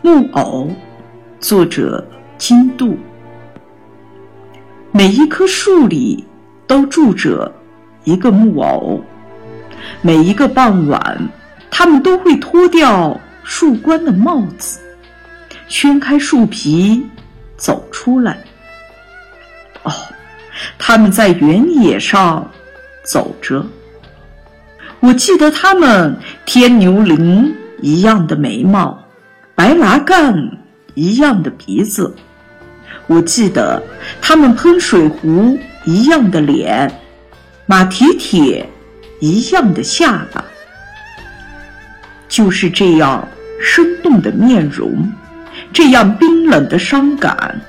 [0.00, 0.70] 木偶，
[1.40, 2.06] 作者
[2.36, 2.96] 金杜。
[4.92, 6.24] 每一棵树里
[6.68, 7.52] 都住着
[8.04, 9.02] 一个木偶，
[10.00, 11.28] 每一个傍晚，
[11.68, 14.78] 他们都会脱掉树冠的帽子，
[15.66, 17.04] 掀开树皮，
[17.56, 18.38] 走出来。
[19.82, 19.92] 哦，
[20.78, 22.48] 他们在原野上
[23.04, 23.66] 走着。
[25.00, 28.96] 我记得他们天牛羚一样的眉毛。
[29.58, 30.32] 白拿干
[30.94, 32.14] 一样的鼻子，
[33.08, 33.82] 我记得
[34.22, 36.88] 他们喷水壶一样的脸，
[37.66, 38.64] 马蹄铁
[39.18, 40.44] 一样的下巴，
[42.28, 43.26] 就是这样
[43.60, 45.12] 生动的面容，
[45.72, 47.60] 这样冰冷的伤感，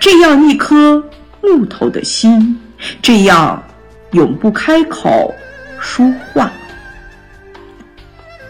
[0.00, 1.00] 这样一颗
[1.40, 2.58] 木头的心，
[3.00, 3.62] 这样
[4.10, 5.32] 永不开口
[5.78, 6.50] 说话，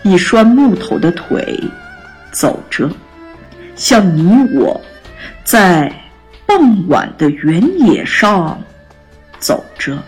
[0.03, 1.63] 一双木头的腿。
[2.39, 2.89] 走着，
[3.75, 4.81] 像你我，
[5.43, 5.93] 在
[6.47, 8.63] 傍晚的原野上
[9.41, 9.99] 走着。